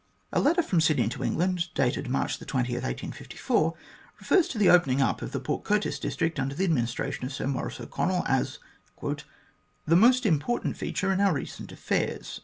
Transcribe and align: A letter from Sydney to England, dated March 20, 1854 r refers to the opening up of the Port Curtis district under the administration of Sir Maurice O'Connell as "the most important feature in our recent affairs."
A 0.33 0.39
letter 0.39 0.63
from 0.63 0.81
Sydney 0.81 1.09
to 1.09 1.23
England, 1.23 1.71
dated 1.75 2.09
March 2.09 2.39
20, 2.39 2.73
1854 2.73 3.63
r 3.63 3.75
refers 4.19 4.47
to 4.47 4.57
the 4.57 4.67
opening 4.67 4.99
up 4.99 5.21
of 5.21 5.31
the 5.31 5.39
Port 5.39 5.63
Curtis 5.63 5.99
district 5.99 6.39
under 6.39 6.55
the 6.55 6.63
administration 6.65 7.25
of 7.25 7.31
Sir 7.33 7.45
Maurice 7.45 7.79
O'Connell 7.79 8.23
as 8.27 8.57
"the 8.99 9.95
most 9.95 10.25
important 10.25 10.75
feature 10.75 11.11
in 11.11 11.21
our 11.21 11.33
recent 11.35 11.71
affairs." 11.71 12.39